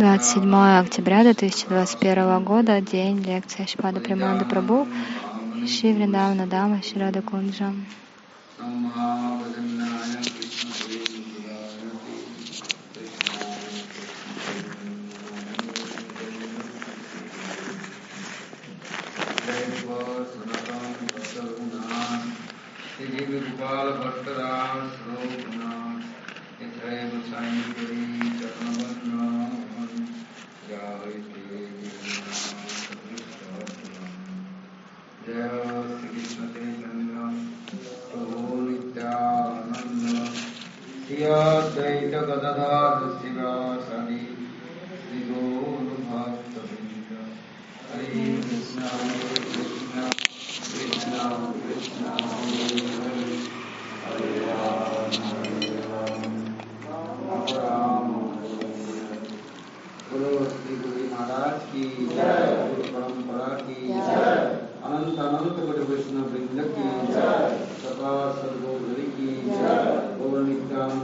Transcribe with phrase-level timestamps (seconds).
[0.00, 4.88] 27 октября 2021 года, день лекции Шпада Приманда Прабу,
[5.66, 7.74] Шри Вриндавна Дама, Ширада Кунджа.
[23.30, 26.04] Gopal Bhattara Sropunath
[26.58, 28.29] Ithai Gosai Gari
[60.50, 61.82] Shri गुरु महाराज की
[62.92, 63.92] परंपरा की
[64.84, 67.12] अनंत अनंत बड़े वैष्णव वृंद की
[67.82, 69.28] सदा सदगोरी की
[70.20, 70.48] गौर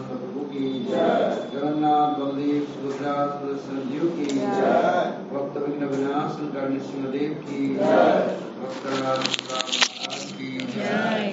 [0.09, 3.15] प्रभु की जगन्नाथ बलदेव सुभद्रा
[3.59, 4.27] संजीव की
[5.31, 7.69] भक्त विघ्न विनाश कर्ण सिंहदेव की
[8.59, 8.89] भक्त
[10.33, 10.59] की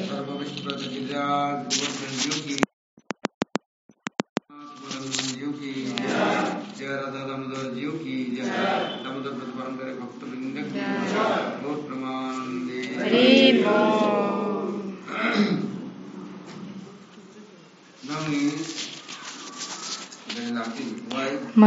[0.06, 2.64] सर्वविश्व संजीव की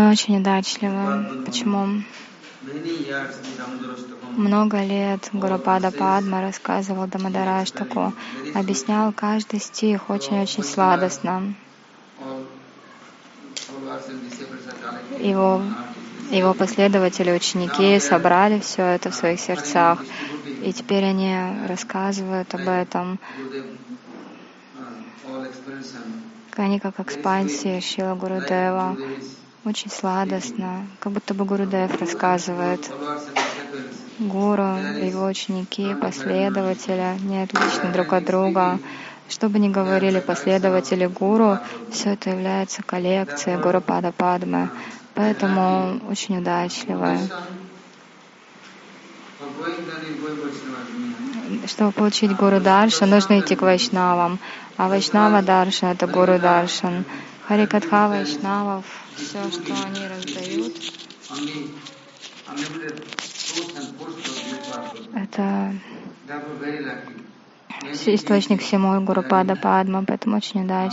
[0.07, 1.43] Мы очень удачливы.
[1.45, 2.01] Почему?
[4.37, 8.15] Много лет Гурупада Падма рассказывал Дамадараштаку,
[8.55, 11.55] объяснял каждый стих очень-очень сладостно.
[15.19, 15.61] Его,
[16.31, 20.05] его последователи, ученики собрали все это в своих сердцах,
[20.63, 23.19] и теперь они рассказывают об этом.
[26.55, 28.97] Они как экспансии Шила Гурудева.
[29.67, 32.89] Очень сладостно, как будто бы Гурудев рассказывает.
[34.21, 38.79] Гуру, его ученики, последователи, они отличны друг от друга.
[39.29, 41.59] Что бы ни говорили последователи гуру,
[41.91, 44.71] все это является коллекцией Гуру Пада Падмы.
[45.15, 47.19] Поэтому очень Vaishnava.
[51.67, 54.39] Чтобы получить Гуру Дарша, нужно идти к Вайшнавам.
[54.77, 57.05] А Вайшнава Дарша— это Гуру Даршан.
[57.47, 58.85] Харикатха Вайшнавов,
[59.15, 60.73] все, что они раздают,
[65.15, 65.73] это
[68.07, 70.69] источник всему Гуру Падма, поэтому очень.
[70.69, 70.91] I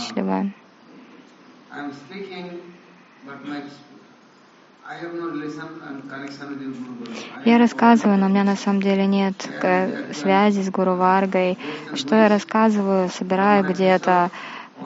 [7.44, 11.58] Я рассказываю, но у меня на самом деле нет э, связи с Гуру Варгой.
[11.94, 14.30] Что я рассказываю, собираю где-то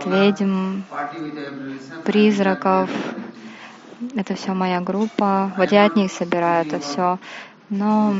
[0.04, 0.82] ведьм,
[2.04, 2.91] призраков.
[4.15, 5.53] Это все моя группа.
[5.56, 7.19] Вот я от них собираю это все.
[7.71, 8.15] Но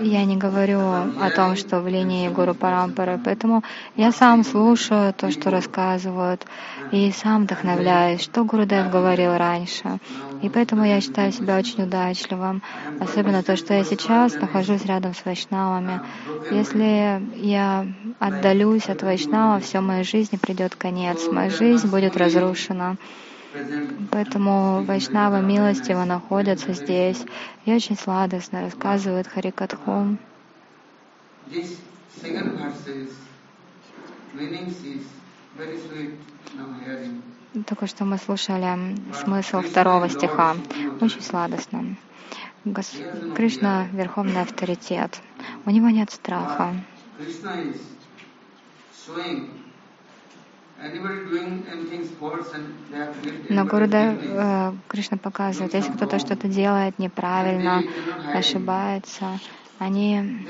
[0.00, 3.18] я не говорю о том, что в линии Гуру Парампары.
[3.24, 3.64] Поэтому
[3.96, 6.46] я сам слушаю то, что рассказывают,
[6.92, 9.98] и сам вдохновляюсь, что Гурудев говорил раньше.
[10.42, 12.62] И поэтому я считаю себя очень удачливым.
[13.00, 16.00] Особенно то, что я сейчас нахожусь рядом с вайшнавами.
[16.50, 17.86] Если я
[18.20, 21.26] отдалюсь от вайшнава, все моей жизни придет конец.
[21.30, 22.96] Моя жизнь будет разрушена.
[24.10, 27.24] Поэтому вайшнавы милостиво находятся здесь
[27.64, 30.16] и очень сладостно рассказывают Харикатху.
[37.66, 40.56] Только что мы слушали смысл второго стиха.
[41.00, 41.96] Очень сладостно.
[42.64, 45.20] Гос- Кришна— верховный авторитет.
[45.64, 46.74] У него нет страха.
[47.18, 47.74] Krishna
[53.48, 53.96] Но guilty.
[53.96, 57.84] э, Кришна показывает, если кто-то что-то делает неправильно,
[58.32, 59.40] ошибается,
[59.78, 60.48] они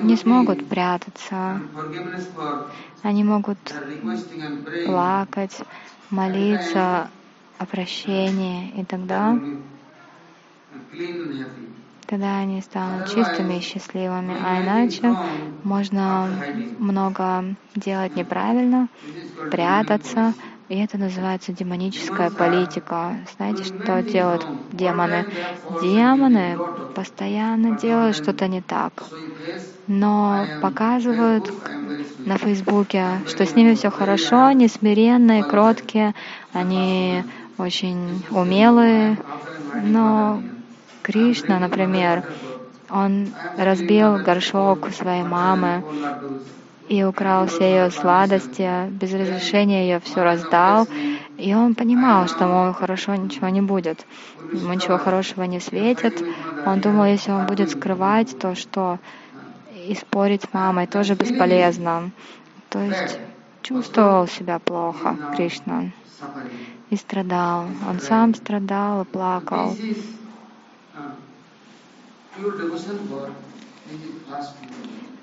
[0.00, 1.62] не смогут прятаться,
[3.02, 3.80] они могут
[4.82, 5.64] плакать,
[6.08, 7.10] молиться
[7.58, 9.40] о прощении, и тогда,
[12.06, 14.36] Тогда они станут чистыми и счастливыми.
[14.40, 15.16] А иначе
[15.62, 16.28] можно
[16.78, 18.88] много делать неправильно,
[19.50, 20.34] прятаться,
[20.68, 23.16] и это называется демоническая политика.
[23.36, 25.24] Знаете, что делают демоны?
[25.80, 26.60] Демоны
[26.94, 29.04] постоянно делают что-то не так,
[29.86, 31.52] но показывают
[32.24, 36.14] на Фейсбуке, что с ними все хорошо, они смиренные, кроткие,
[36.52, 37.22] они
[37.58, 39.18] очень умелые,
[39.74, 40.42] но
[41.04, 42.24] Кришна, например,
[42.88, 43.28] он
[43.58, 45.84] разбил горшок своей мамы
[46.88, 50.88] и украл все ее сладости, без разрешения ее все раздал.
[51.36, 54.06] И он понимал, что ему хорошо ничего не будет,
[54.50, 56.24] ему ничего хорошего не светит.
[56.64, 58.98] Он думал, если он будет скрывать то, что
[59.86, 62.10] и спорить с мамой тоже бесполезно.
[62.70, 63.18] То есть
[63.62, 65.90] чувствовал себя плохо Кришна
[66.88, 67.66] и страдал.
[67.86, 69.76] Он сам страдал и плакал.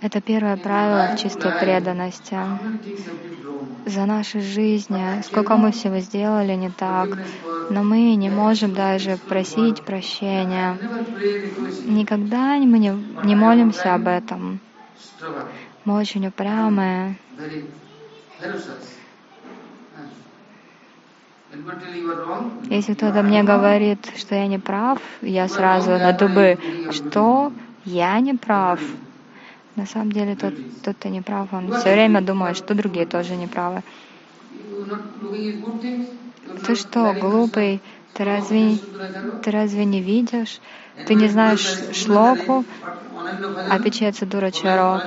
[0.01, 2.37] Это первое правило чистой преданности.
[3.85, 7.17] За наши жизни, сколько мы всего сделали не так,
[7.69, 10.77] но мы не можем даже просить прощения.
[11.87, 12.91] Никогда мы не,
[13.23, 14.59] не молимся об этом.
[15.85, 17.17] Мы очень упрямые.
[22.69, 26.57] Если кто-то мне говорит, что я не прав, я сразу на дубы,
[26.91, 27.51] что?
[27.83, 28.79] Я не прав.
[29.75, 30.53] На самом деле тот,
[30.83, 33.83] тот кто не прав, он все время думает, что другие тоже не правы.
[36.65, 37.81] Ты что, глупый?
[38.13, 38.77] Ты разве,
[39.43, 40.59] ты разве не видишь?
[41.07, 42.65] Ты не знаешь шлоку,
[43.69, 45.01] Апичеца Дурачаро.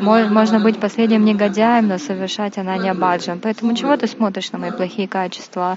[0.00, 3.40] Можно быть последним негодяем, но совершать она не баджан.
[3.40, 5.76] Поэтому чего ты смотришь на мои плохие качества?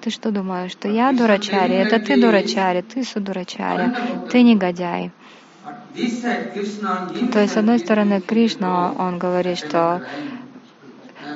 [0.00, 1.74] Ты что думаешь, что я дурачари?
[1.74, 3.92] Это ты дурачари, ты судурачари,
[4.30, 5.10] ты негодяй.
[7.32, 10.02] То есть, с одной стороны, Кришна, он говорит, что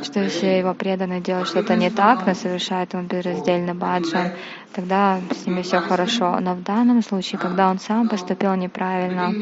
[0.03, 4.33] что если его преданный делает что-то не так, но совершает ему безраздельный баджан,
[4.73, 6.39] тогда с ними все хорошо.
[6.41, 9.35] Но в данном случае, когда он сам поступил неправильно,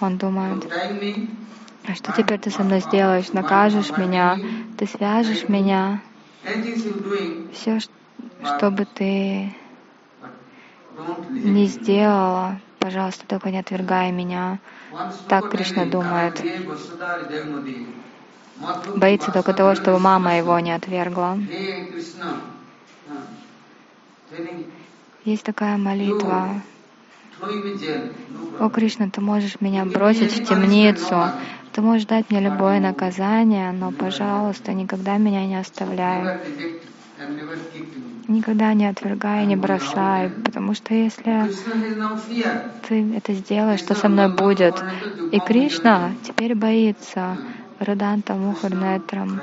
[0.00, 0.66] он думает,
[1.86, 3.32] а что теперь ты со мной сделаешь?
[3.32, 4.38] Накажешь меня?
[4.78, 6.00] Ты свяжешь меня?
[7.52, 7.78] Все,
[8.42, 9.54] что бы ты
[11.30, 14.58] не сделала, пожалуйста, только не отвергай меня.
[15.28, 16.40] Так Кришна думает
[18.94, 21.38] боится только того, чтобы мама его не отвергла.
[25.24, 26.60] Есть такая молитва.
[28.60, 31.32] О Кришна, ты можешь меня бросить в темницу,
[31.72, 36.30] ты можешь дать мне любое наказание, но, пожалуйста, никогда меня не оставляй.
[38.28, 41.50] Никогда не отвергай, не бросай, потому что если
[42.88, 44.76] ты это сделаешь, что со мной будет?
[45.32, 47.38] И Кришна теперь боится,
[47.84, 49.40] Раданта Мухарнетрам.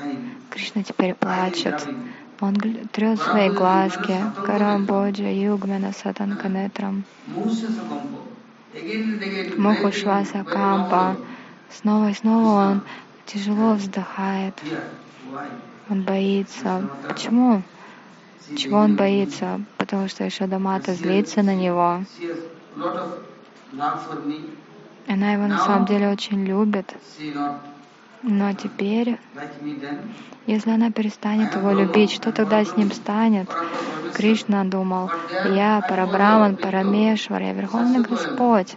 [0.49, 1.87] Кришна теперь плачет.
[2.39, 2.55] Он
[2.91, 4.17] трет свои глазки.
[4.45, 7.03] Карамбоджа Югмена Сатанканетрам.
[9.57, 11.17] Мухушваса Кампа.
[11.69, 12.81] Снова и снова он
[13.27, 14.55] тяжело вздыхает.
[15.89, 16.89] Он боится.
[17.07, 17.61] Почему?
[18.57, 19.61] Чего он боится?
[19.77, 22.03] Потому что Ишадамата злится на него.
[25.07, 26.93] Она его на самом деле очень любит.
[28.23, 29.17] Но теперь,
[30.45, 33.49] если она перестанет его любить, что тогда с ним станет?
[34.13, 35.09] Кришна думал,
[35.43, 38.75] я Парабраман, Парамешвар, я Верховный Господь.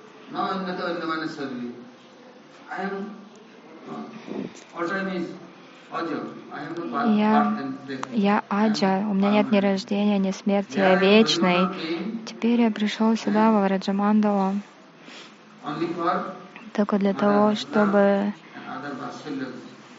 [7.04, 7.58] Я,
[8.12, 11.68] я Аджа, у меня нет ни рождения, ни смерти, я вечный.
[12.24, 14.54] Теперь я пришел сюда, во Враджамандалу,
[16.72, 18.32] только для того, чтобы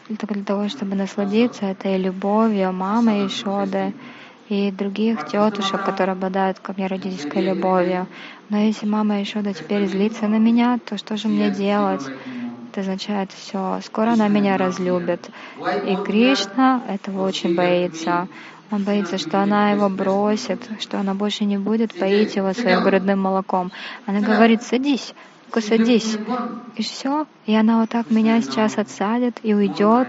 [0.08, 3.92] только для того, чтобы насладиться этой любовью мамы Ишоды
[4.48, 8.06] и других тетушек, которые обладают ко мне родительской любовью.
[8.48, 12.02] Но если мама Ишода теперь злится на меня, то что же мне делать?
[12.70, 15.30] Это означает все, скоро она меня разлюбит.
[15.86, 18.28] И Кришна этого очень боится.
[18.70, 23.20] Он боится, что она его бросит, что она больше не будет поить его своим грудным
[23.20, 23.72] молоком.
[24.06, 25.14] Она говорит, садись,
[25.56, 26.18] только садись.
[26.76, 27.26] И все.
[27.46, 30.08] И она вот так меня сейчас отсадит и уйдет.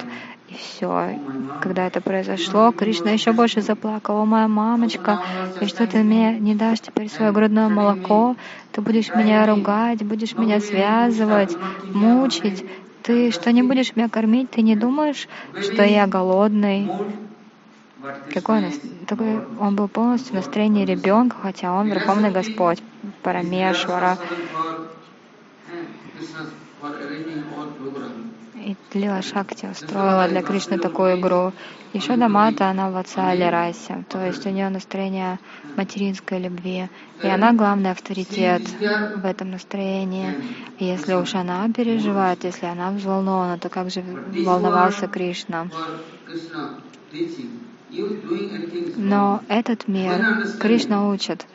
[0.50, 1.20] И все.
[1.62, 4.18] Когда это произошло, Кришна еще больше заплакал.
[4.18, 5.22] О, моя мамочка,
[5.62, 8.36] и что ты мне не дашь теперь свое грудное молоко?
[8.72, 11.56] Ты будешь меня ругать, будешь меня связывать,
[11.94, 12.66] мучить.
[13.04, 14.52] Ты что, не будешь меня кормить?
[14.52, 15.28] Ты не думаешь,
[15.62, 16.90] что я голодный?
[18.34, 18.72] Какой он,
[19.08, 22.82] такой, он был полностью в настроении ребенка, хотя он Верховный Господь,
[23.24, 24.18] Парамешвара.
[28.56, 31.54] И Лила Шакти устроила для Кришны такую игру.
[31.94, 35.40] Еще Дамата, она в отца расе, то есть у нее настроение
[35.76, 36.90] материнской любви.
[37.22, 38.64] И она главный авторитет
[39.16, 40.36] в этом настроении.
[40.80, 45.68] Если уж она переживает, если она взволнована, то как же волновался Кришна?
[48.98, 50.26] Но этот мир,
[50.60, 51.46] Кришна учит,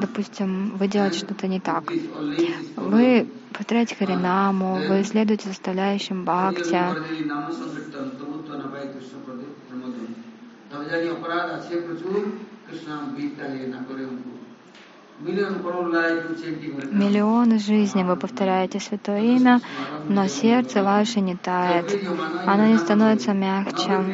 [0.00, 1.92] допустим, вы делаете что-то не так.
[2.76, 6.72] Вы повторяете Харинаму, вы следуете составляющим Бхакти,
[13.64, 13.86] নাম
[16.92, 19.60] Миллионы жизней вы повторяете Святое Имя,
[20.08, 21.86] но сердце ваше не тает.
[22.46, 24.04] Оно не становится мягче.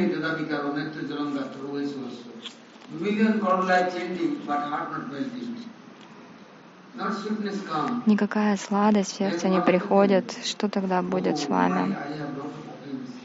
[8.07, 10.37] Никакая сладость в сердце не приходит.
[10.45, 11.97] Что тогда будет с вами?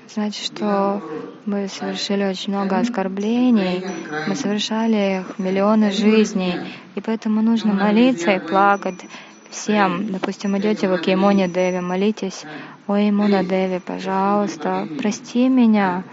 [0.07, 1.01] Значит, что
[1.45, 3.85] мы совершили очень много оскорблений,
[4.27, 6.59] мы совершали их миллионы жизней,
[6.95, 9.05] и поэтому нужно молиться и плакать
[9.49, 10.11] всем.
[10.11, 12.45] Допустим, идете вы к Емоне Деви, молитесь,
[12.87, 16.03] «Ой, Емона Деви, пожалуйста, прости меня,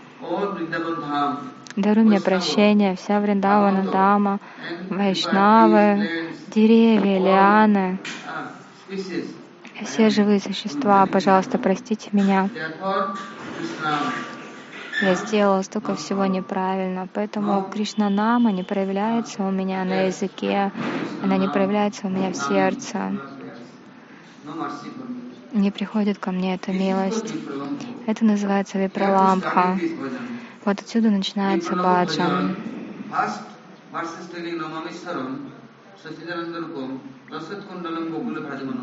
[1.76, 4.38] даруй мне прощение, вся Вриндавана Дама,
[4.88, 6.08] Вайшнавы,
[6.48, 7.98] деревья, лианы,
[8.88, 9.26] species.
[9.84, 12.48] все живые существа, пожалуйста, простите меня».
[15.02, 20.70] Я сделала столько всего неправильно, поэтому Кришна Нама не проявляется у меня на языке,
[21.20, 23.10] она не проявляется у меня в сердце.
[25.52, 27.34] Не приходит ко мне эта милость.
[28.06, 29.76] Это называется випраламбха.
[30.64, 32.56] Вот отсюда начинается баджан.
[35.92, 35.98] В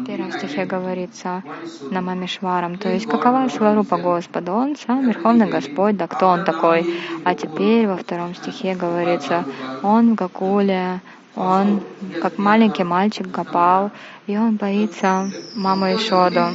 [0.05, 1.43] первом стихе говорится
[1.89, 4.53] Намамишварам, то есть какова Сварупа Господа?
[4.53, 6.85] Он сам Верховный Господь, да кто он такой?
[7.25, 9.43] А теперь во втором стихе говорится,
[9.81, 11.01] он в Гакуле,
[11.35, 11.81] он
[12.21, 13.91] как маленький мальчик Гапал,
[14.27, 16.53] и он боится мамы Ишоду.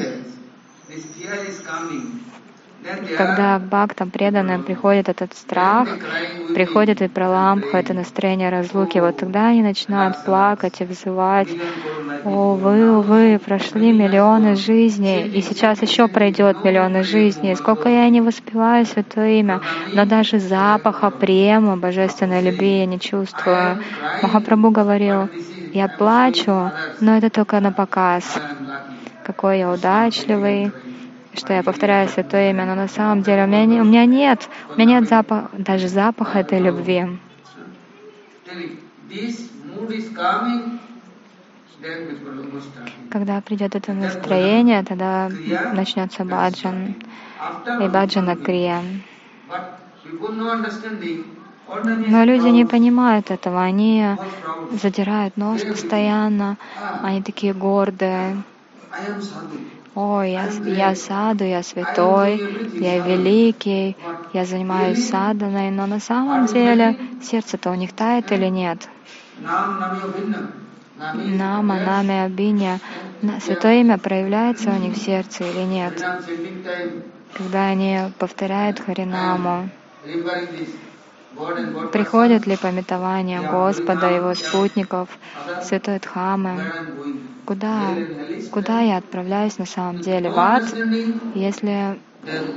[3.16, 5.88] Когда бхактам преданным приходит этот страх,
[6.54, 11.48] приходит и праламбха, это настроение разлуки, вот тогда они начинают плакать и взывать,
[12.24, 17.54] О, вы, увы, прошли миллионы жизней, и сейчас еще пройдет миллионы жизней.
[17.54, 19.60] Сколько я не воспеваю Святое Имя,
[19.92, 23.82] но даже запаха према, божественной любви я не чувствую.
[24.22, 25.28] Махапрабху говорил,
[25.72, 28.24] я плачу, но это только на показ.
[29.24, 30.72] Какой я удачливый,
[31.34, 34.48] что я повторяю Святое Имя, но на самом деле у меня, не- у меня нет,
[34.76, 37.06] у меня нет запаха, даже запаха этой любви.
[43.08, 45.30] Когда придет это настроение, тогда
[45.70, 46.96] начнется баджан
[47.78, 48.82] и баджана крия.
[52.06, 54.04] Но люди не понимают этого, они
[54.70, 56.56] задирают нос постоянно,
[57.02, 58.44] они такие гордые.
[59.94, 62.42] Ой, я, я саду, я святой,
[62.80, 63.96] я великий,
[64.32, 68.88] я занимаюсь саданой, но на самом деле сердце-то у них тает или нет?
[71.12, 72.80] Нама, нами, абиня.
[73.40, 76.06] Святое имя проявляется у них в сердце или нет?
[77.32, 79.70] Когда они повторяют Харинаму,
[81.92, 85.08] приходит ли пометование Господа, Его спутников,
[85.62, 86.60] Святой Дхамы?
[87.46, 87.94] Куда,
[88.50, 90.30] куда я отправляюсь на самом деле?
[90.30, 90.64] В ад?
[91.34, 91.98] Если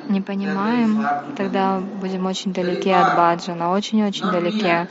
[0.07, 1.05] не понимаем,
[1.35, 4.87] тогда будем очень далеки от баджана, очень-очень далеки.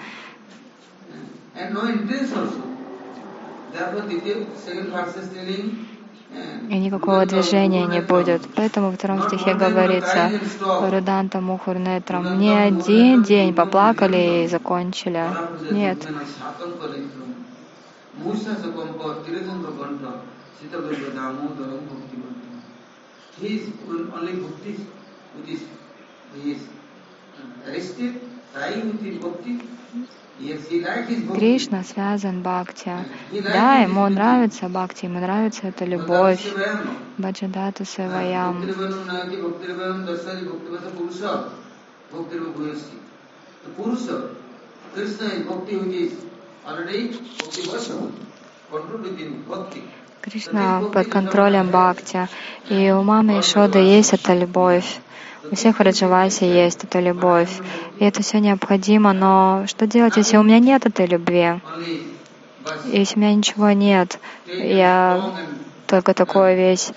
[1.59, 2.63] And no interest also.
[3.73, 5.96] Therefore, the second verse is telling.
[6.69, 8.43] И никакого движения не будет.
[8.57, 15.25] Поэтому во втором стихе говорится, Руданта Мухурнетрам, не один день поплакали и закончили.
[15.71, 16.07] Нет.
[26.37, 26.69] He is
[27.67, 28.21] arrested,
[28.53, 29.76] trying with his bhakti.
[31.35, 32.93] Кришна связан бхакти.
[33.33, 36.45] Да, ему нравится бхакти, ему нравится эта любовь.
[37.17, 38.63] Баджадату Севаям.
[50.21, 52.29] Кришна под контролем бхакти.
[52.69, 55.01] И у мамы Ишоды есть эта любовь.
[55.51, 57.51] У всех в Раджавасе есть эта любовь.
[57.99, 61.61] И это все необходимо, но что делать, если у меня нет этой любви?
[62.87, 65.35] Если у меня ничего нет, я
[65.87, 66.93] только такой весь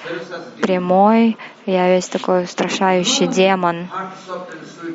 [0.62, 3.88] прямой, я весь такой устрашающий демон.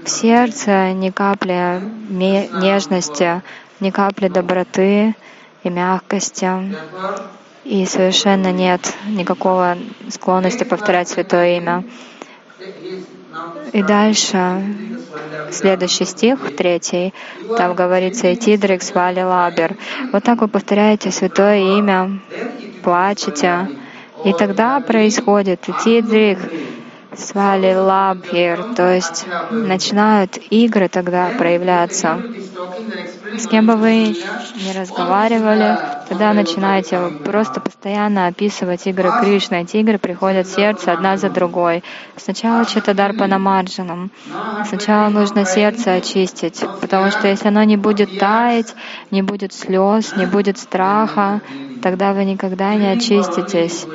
[0.05, 1.81] В сердце ни капли
[2.11, 3.43] нежности,
[3.81, 5.15] ни капли доброты
[5.63, 6.51] и мягкости.
[7.65, 9.79] И совершенно нет никакого
[10.11, 11.85] склонности повторять Святое Имя.
[13.73, 14.63] И дальше,
[15.51, 17.13] следующий стих, третий,
[17.57, 19.77] там говорится «Итидрик свали лабер».
[20.13, 22.21] Вот так вы повторяете святое имя,
[22.83, 23.69] плачете,
[24.25, 26.39] и тогда происходит «Итидрик
[27.17, 32.19] свали лабер», то есть начинают игры тогда проявляться.
[33.37, 34.17] С кем бы вы
[34.57, 35.77] ни разговаривали,
[36.09, 39.63] тогда начинаете просто постоянно описывать игры Кришны.
[39.63, 41.83] Эти игры приходят в сердце одна за другой.
[42.17, 44.11] Сначала Читадарпа на марджанам.
[44.67, 48.75] Сначала нужно сердце очистить, потому что если оно не будет таять,
[49.11, 51.41] не будет слез, не будет страха,
[51.83, 53.87] тогда вы никогда не очиститесь.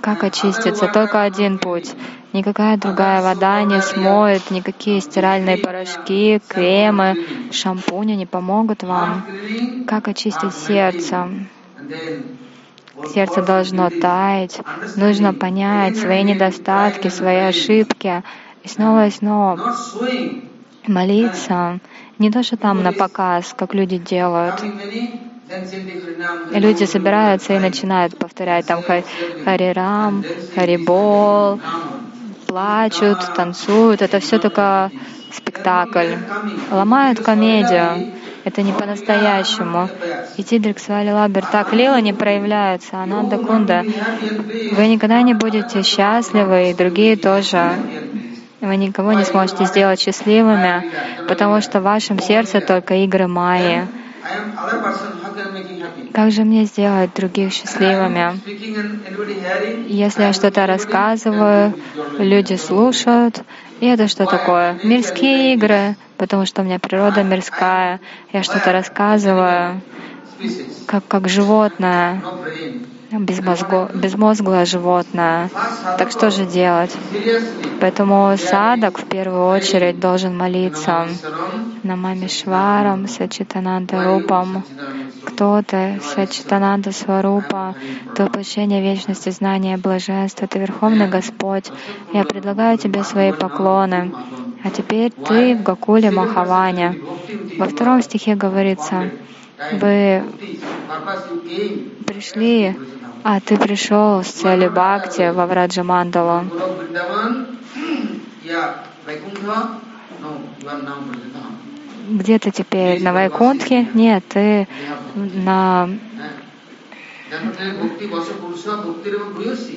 [0.00, 0.88] Как очиститься?
[0.88, 1.94] Только один путь.
[2.32, 7.16] Никакая другая вода не смоет, никакие стиральные порошки, кремы,
[7.50, 9.24] шампуни не помогут вам.
[9.86, 11.28] Как очистить сердце?
[13.06, 14.60] Сердце должно таять.
[14.96, 18.22] Нужно понять свои недостатки, свои ошибки.
[18.64, 19.76] И снова и снова
[20.86, 21.78] молиться.
[22.18, 24.62] Не то, что там на показ, как люди делают.
[26.52, 28.82] Люди собираются и начинают повторять там
[29.44, 30.24] Харирам,
[30.54, 31.60] Харибол,
[32.46, 34.02] плачут, танцуют.
[34.02, 34.90] Это все только
[35.32, 36.16] спектакль.
[36.70, 38.12] Ломают комедию.
[38.44, 39.88] Это не по-настоящему.
[40.36, 43.02] И Тидрик Свали Лабер так лила не проявляется.
[43.02, 43.84] Ананда Кунда.
[44.72, 47.72] Вы никогда не будете счастливы, и другие тоже.
[48.60, 50.90] Вы никого не сможете сделать счастливыми,
[51.28, 53.86] потому что в вашем сердце только игры Майи.
[56.12, 58.40] Как же мне сделать других счастливыми?
[59.88, 61.74] Если я что-то рассказываю,
[62.18, 63.42] люди слушают,
[63.80, 64.78] и это что такое?
[64.82, 68.00] Мирские игры, потому что у меня природа мирская.
[68.32, 69.80] Я что-то рассказываю,
[70.86, 72.22] как, как животное
[73.10, 75.50] безмозго, безмозглое животное.
[75.98, 76.94] Так что же делать?
[77.80, 81.08] Поэтому садок в первую очередь должен молиться
[81.82, 84.64] Намами Шварам, Сачитананда Рупам.
[85.24, 86.00] Кто ты?
[86.02, 87.74] Сачитананда Сварупа,
[88.14, 91.70] то воплощение вечности, знания, блаженства, ты Верховный Господь.
[92.12, 94.12] Я предлагаю тебе свои поклоны.
[94.64, 96.96] А теперь ты в Гакуле Махаване.
[97.58, 99.10] Во втором стихе говорится,
[99.72, 100.24] вы
[102.06, 102.76] пришли
[103.24, 106.44] а ты пришел с целью бхакти во Враджа Мандалу.
[112.10, 113.02] Где ты теперь?
[113.02, 113.88] На Вайкунтхе?
[113.94, 114.66] Нет, ты
[115.14, 115.88] на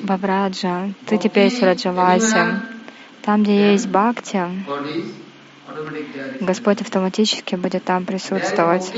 [0.04, 0.90] Вавраджа.
[1.06, 2.36] Ты теперь с Раджаваси.
[3.22, 4.42] Там, где есть бхакти,
[6.40, 8.92] Господь автоматически будет там присутствовать.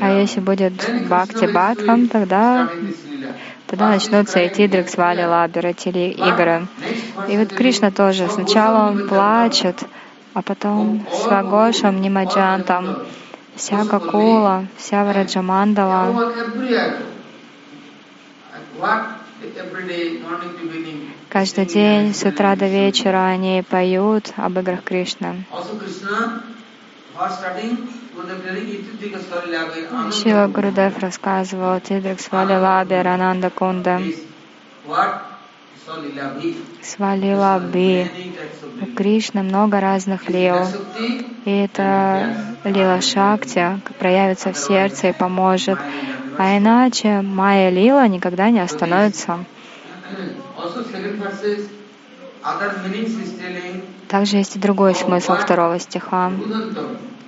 [0.00, 0.74] А если будет
[1.06, 2.68] бхакти бхатвам, тогда,
[3.66, 6.66] тогда начнутся идти дриксвали лабер, эти игры.
[7.28, 8.28] И вот Кришна тоже.
[8.28, 9.82] Сначала он плачет,
[10.34, 12.98] а потом с Вагошем, Нимаджантом,
[13.56, 16.32] вся Гакула, вся Враджамандала.
[21.28, 25.44] Каждый день, с утра до вечера они поют об играх Кришны.
[30.12, 34.00] Шила Гурудев рассказывал Тидрик Свали Лаби Рананда Кунда.
[36.82, 38.08] Свалила Би.
[38.80, 40.56] У Кришны много разных лил.
[41.44, 45.78] И это лила Шакти проявится в сердце и поможет.
[46.38, 49.44] А иначе Майя Лила никогда не остановится.
[54.08, 56.32] Также есть и другой смысл второго стиха.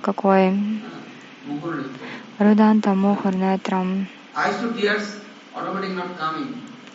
[0.01, 0.53] Какой?
[2.39, 4.07] Руданта Мухарнетрам.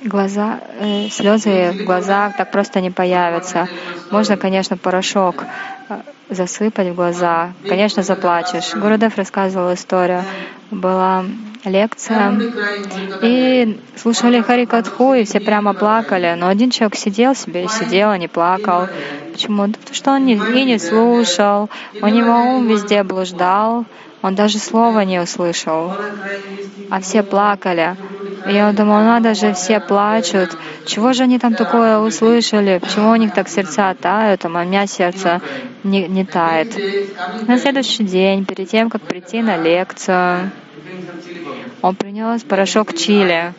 [0.05, 3.69] Глаза, э, слезы в глазах так просто не появятся.
[4.11, 5.45] Можно, конечно, порошок
[5.89, 7.53] э, засыпать в глаза.
[7.69, 8.75] Конечно, заплачешь.
[8.75, 10.25] Гурудев рассказывал историю.
[10.73, 11.25] Была
[11.65, 12.37] лекция,
[13.23, 16.35] и слушали Харикатху, и все прямо плакали.
[16.37, 18.89] Но один человек сидел себе и сидел, а не плакал.
[19.31, 19.69] Почему?
[19.69, 23.85] Потому что он и не слушал, у него ум везде блуждал,
[24.23, 25.93] он даже слова не услышал,
[26.91, 27.97] а все плакали.
[28.47, 30.57] И я думал, надо же, все плачут.
[30.87, 32.79] Чего же они там такое услышали?
[32.79, 35.41] Почему у них так сердца тают, а у меня сердце
[35.85, 36.77] не, не тает?
[37.47, 40.51] На следующий день, перед тем, как прийти на лекцию,
[41.83, 43.53] он принес порошок чили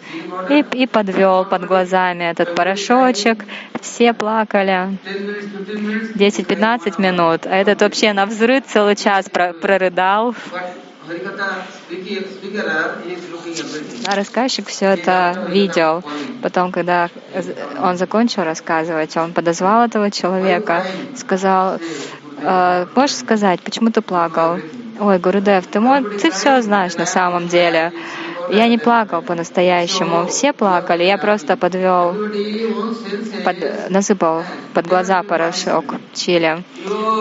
[0.50, 3.46] и, и подвел под глазами этот порошочек.
[3.82, 4.98] Все плакали
[6.16, 10.36] 10-15 минут, а этот вообще на взрыв целый час прорыдал.
[14.06, 16.02] А рассказчик все это видел.
[16.42, 17.10] Потом, когда
[17.82, 20.86] он закончил рассказывать, он подозвал этого человека,
[21.18, 21.78] сказал,
[22.42, 24.60] «Э, можешь сказать, почему ты плакал?
[25.00, 27.92] Ой, Гурудев, ты, мо- ты все знаешь на самом деле.
[28.52, 30.28] Я не плакал по-настоящему.
[30.28, 31.04] Все плакали.
[31.04, 32.16] Я просто подвел,
[33.44, 36.64] под, насыпал под глаза порошок чили.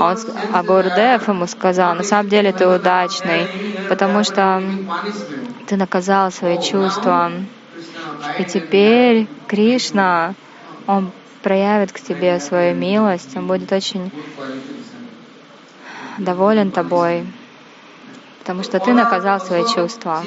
[0.01, 3.49] Он, с- а Гурдев ему сказал, на самом деле ты удачный,
[3.89, 4.63] потому что
[5.67, 7.31] ты наказал свои чувства.
[8.39, 10.35] И теперь Кришна,
[10.87, 11.11] Он
[11.43, 14.11] проявит к тебе свою милость, Он будет очень
[16.19, 17.25] доволен тобой,
[18.43, 20.21] потому что ты наказал свои чувства.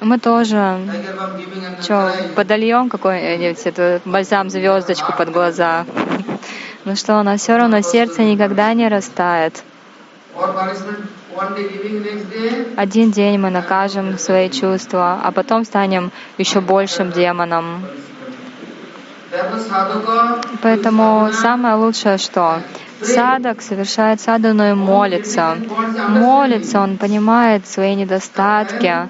[0.00, 0.80] Мы тоже
[1.80, 5.86] что, подольем какой-нибудь этот бальзам звездочку под глаза.
[6.84, 9.62] Ну что, у нас все равно сердце никогда не растает.
[12.76, 17.86] Один день мы накажем свои чувства, а потом станем еще большим демоном.
[20.62, 22.60] Поэтому самое лучшее что?
[23.02, 25.56] Садок совершает садану и молится.
[26.08, 29.08] Молится, он понимает свои недостатки,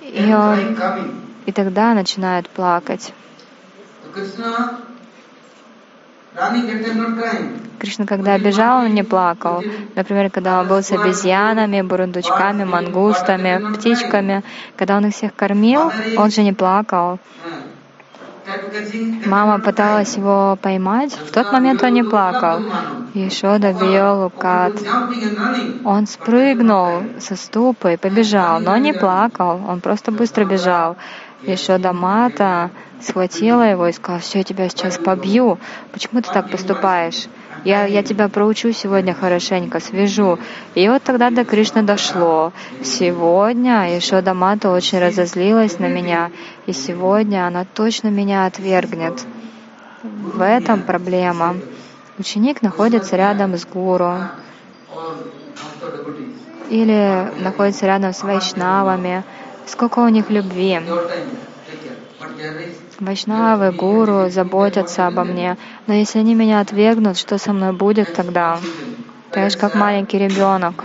[0.00, 0.76] и, он,
[1.46, 3.12] и тогда начинает плакать.
[7.78, 9.62] Кришна, когда бежал, он не плакал.
[9.94, 14.42] Например, когда он был с обезьянами, бурундучками, мангустами, птичками,
[14.76, 17.18] когда он их всех кормил, он же не плакал.
[19.26, 22.60] Мама пыталась его поймать, в тот момент он не плакал.
[23.14, 24.74] Ешода бил укат.
[24.74, 25.80] jumping and running.
[25.84, 30.96] Он спрыгнул со ступа и побежал, но не плакал, он просто быстро бежал.
[31.42, 35.58] Ешода Мата схватила его и сказала, все, я тебя сейчас побью.
[35.92, 37.26] Почему ты так поступаешь?
[37.64, 40.38] Я, я тебя проучу сегодня хорошенько, свяжу.
[40.74, 42.52] И вот тогда до Кришны дошло.
[42.82, 46.30] Сегодня Ешода Мата очень разозлилась на меня,
[46.66, 49.24] и сегодня она точно меня отвергнет.
[50.02, 51.56] В этом проблема.
[52.18, 54.18] Ученик находится рядом с гуру
[56.68, 59.24] или находится рядом с вайшнавами.
[59.66, 60.80] Сколько у них любви.
[63.00, 65.56] Вайшнавы, гуру заботятся обо мне.
[65.86, 68.58] Но если они меня отвергнут, что со мной будет тогда?
[69.30, 70.84] Так же, как маленький ребенок.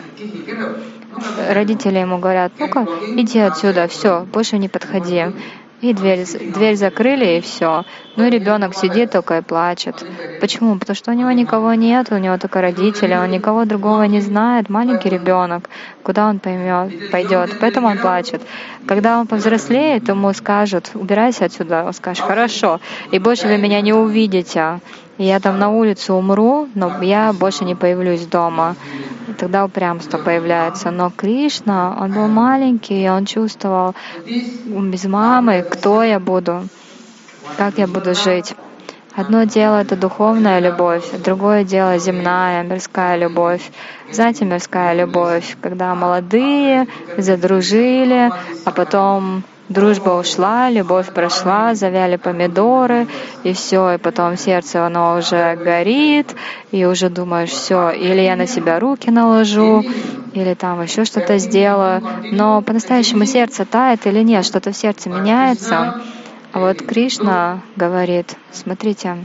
[1.49, 5.25] Родители ему говорят, ну-ка, иди отсюда, все, больше не подходи.
[5.81, 7.85] И дверь, дверь закрыли, и все.
[8.17, 10.05] Ну и ребенок сидит только и плачет.
[10.41, 10.77] Почему?
[10.77, 14.69] Потому что у него никого нет, у него только родители, он никого другого не знает,
[14.69, 15.69] маленький ребенок,
[16.03, 18.41] куда он поймет, пойдет, поэтому он плачет.
[18.85, 23.93] Когда он повзрослеет, ему скажут, убирайся отсюда, он скажет, хорошо, и больше вы меня не
[23.93, 24.79] увидите.
[25.19, 28.77] Я там на улице умру, но я больше не появлюсь дома.
[29.37, 30.91] Тогда упрямство появляется.
[30.91, 36.69] Но Кришна, он был маленький, и он чувствовал, без мамы, кто я буду,
[37.57, 38.55] как я буду жить.
[39.13, 43.71] Одно дело— это духовная любовь, другое дело— земная, мирская любовь.
[44.13, 48.31] Знаете, мирская любовь, когда молодые задружили,
[48.63, 53.07] а потом дружба ушла, любовь прошла, завяли помидоры,
[53.43, 56.35] и все, и потом сердце, оно уже горит,
[56.71, 59.83] и уже думаешь, все, или я на себя руки наложу,
[60.33, 62.01] или там еще что-то сделаю.
[62.31, 66.01] Но по-настоящему сердце тает или нет, что-то в сердце меняется.
[66.51, 69.17] А вот Кришна говорит, смотрите?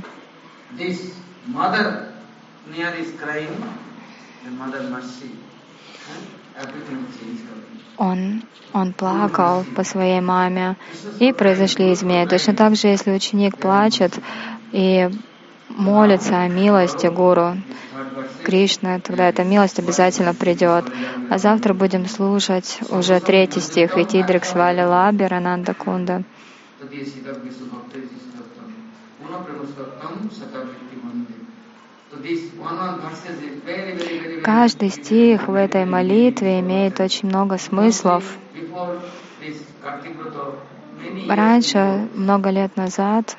[6.57, 7.63] Everything.
[7.98, 10.76] Он, он плакал по своей маме,
[11.18, 12.28] и произошли изменения.
[12.28, 14.18] Точно так же, если ученик плачет
[14.72, 15.11] и
[15.68, 17.57] молится о милости Гуру
[18.44, 20.85] Кришны, тогда эта милость обязательно придет.
[21.30, 26.24] А завтра будем слушать уже третий стих Итидрик Свали Лаби Рананда Кунда.
[26.80, 27.33] Tadesika
[34.42, 38.37] Каждый стих в этой молитве имеет очень много смыслов.
[41.29, 43.37] Раньше, много лет назад,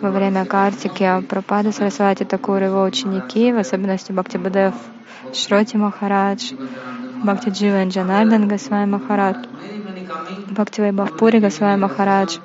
[0.00, 4.74] во время Картики, Прабхада Сарасвати Такур его ученики, в особенности Бхактибадев
[5.32, 6.52] Шроти Махарадж,
[7.22, 9.46] Бхакти Дживан Джанардан Госвами Махарадж,
[10.52, 10.92] many, many coming.
[10.92, 12.38] Бхактивай Бхавпури Госвами Махарадж,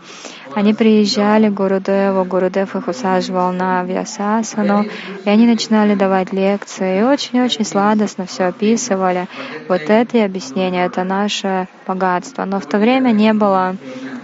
[0.55, 4.85] они приезжали к Гурудеву, Гурудев их усаживал на Вьясасану,
[5.25, 9.27] и они начинали давать лекции, и очень-очень сладостно все описывали.
[9.67, 12.45] Вот это и объяснение, это наше богатство.
[12.45, 13.75] Но в то время не было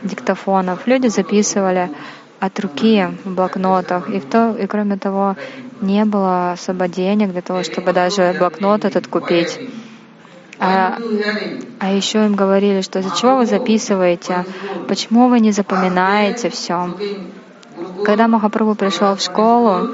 [0.03, 1.89] диктофонов, люди записывали
[2.39, 4.09] от руки в блокнотах.
[4.09, 5.35] И, в то, и кроме того,
[5.81, 9.59] не было особо денег для того, чтобы даже блокнот этот купить.
[10.65, 10.97] А,
[11.79, 14.45] а еще им говорили, что из-за чего вы записываете,
[14.87, 16.95] почему вы не запоминаете все.
[18.05, 19.89] Когда Махапрабху пришел в школу,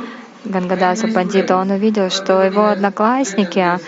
[0.46, 3.80] Гангадаса Пандита, он увидел, что его одноклассники,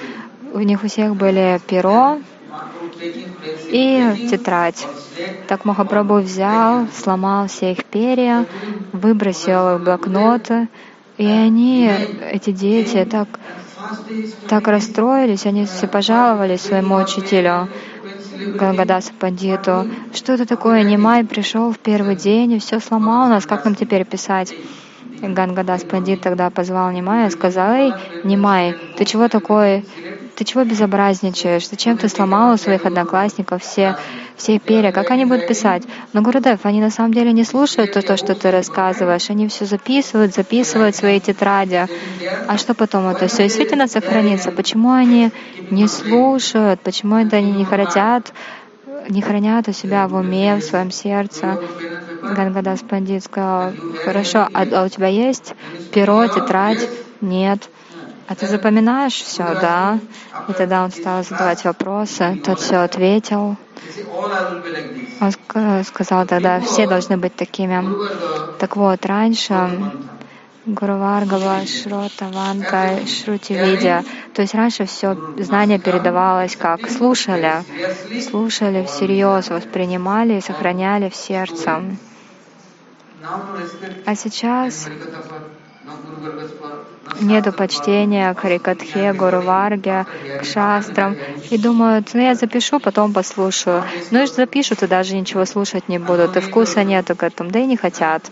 [0.54, 2.17] у них у всех были перо
[3.70, 4.88] и тетрадь.
[5.48, 8.48] Так Махапрабху взял, сломал все их перья,
[8.91, 10.67] выбросил их в блокноты,
[11.17, 11.91] и они,
[12.32, 13.28] эти дети, так,
[14.47, 17.69] так расстроились, они все пожаловались своему учителю.
[18.56, 23.65] Ганgadаса Пандиту, что это такое, Нимай пришел в первый день и все сломал нас, как
[23.65, 24.54] нам теперь писать?
[25.21, 29.86] Гангадас Пандит тогда позвал Нимая и сказал, «Эй, Нимай, ты чего такой,
[30.36, 31.70] ты чего безобразничаешь?
[31.70, 33.96] Зачем ты сломал у своих одноклассников все,
[34.36, 34.91] все перья?
[34.91, 35.84] Как они будут писать?
[36.13, 39.30] Но, Гурудев, они на самом деле не слушают то, то, что ты рассказываешь.
[39.30, 41.88] Они все записывают, записывают свои тетради.
[42.48, 44.52] А что потом это все действительно сохранится?
[44.52, 45.32] Почему они
[45.70, 46.82] не слушают?
[46.82, 48.34] Почему это они не хотят
[49.10, 51.60] не хранят у себя в уме, в своем сердце.
[52.22, 53.72] Гангадас Пандит сказал,
[54.04, 55.54] хорошо, а, а у тебя есть
[55.94, 56.88] перо, тетрадь?
[57.20, 57.70] Нет.
[58.32, 60.00] А ты запоминаешь все, да?
[60.48, 63.58] И тогда он стал задавать вопросы, тот все ответил.
[65.20, 67.84] Он сказал тогда, все должны быть такими.
[68.58, 69.91] Так вот, раньше
[70.65, 74.06] Гуруваргава, Шрота, Ванта, Шрути, Видя.
[74.34, 77.65] То есть раньше все знание передавалось как слушали,
[78.22, 81.82] слушали всерьез, воспринимали и сохраняли в сердце.
[84.06, 84.88] А сейчас
[87.20, 90.06] нету почтения к Харикатхе, Гуру Варге,
[90.40, 91.16] к шастрам.
[91.50, 93.84] И думают, ну я запишу, потом послушаю.
[94.12, 96.38] Ну и запишут, и даже ничего слушать не будут.
[96.38, 98.24] И вкуса нету к этому, да и не хотят.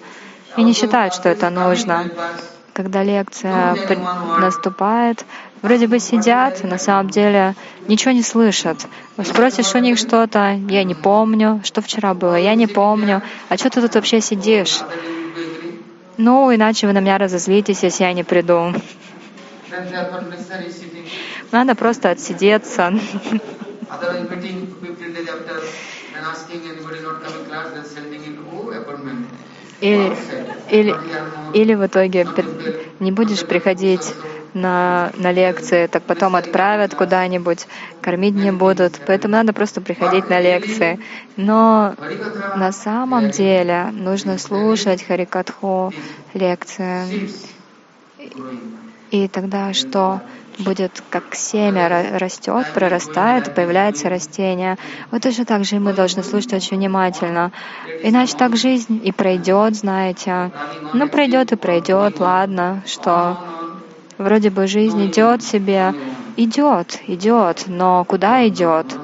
[0.58, 2.10] И не считают, что это нужно.
[2.74, 3.76] Когда лекция
[4.40, 5.26] наступает,
[5.62, 7.56] вроде бы сидят, на самом деле
[7.88, 8.88] ничего не слышат.
[9.22, 13.22] Спросишь у них что-то, я не помню, что вчера было, я не помню.
[13.50, 14.80] А что ты тут вообще сидишь?
[16.22, 18.74] Ну, иначе вы на меня разозлитесь, если я не приду.
[21.54, 22.92] Надо просто отсидеться.
[29.82, 30.16] Или,
[30.72, 30.96] или,
[31.54, 32.28] или в итоге
[33.00, 34.14] не будешь приходить
[34.54, 37.68] на, на лекции, так потом отправят куда-нибудь,
[38.02, 39.00] кормить не будут.
[39.06, 41.00] Поэтому надо просто приходить на лекции.
[41.38, 41.96] Но
[42.56, 45.94] на самом деле нужно слушать Харикатху
[46.34, 47.30] лекции.
[49.12, 50.22] И тогда что?
[50.60, 54.78] Будет как семя растет, прорастает, появляется растение.
[55.12, 57.52] Вот точно так же мы должны слушать очень внимательно.
[58.04, 60.52] Иначе так жизнь и пройдет, знаете.
[60.94, 63.38] Ну, пройдет и пройдет, ладно, что
[64.18, 65.96] вроде бы жизнь идет себе,
[66.36, 69.00] идет, идет, но куда идет?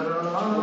[0.00, 0.53] الرحمن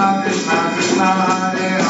[0.00, 1.89] Krishna Krishna Krishna Hare